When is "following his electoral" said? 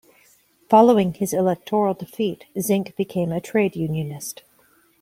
0.67-1.93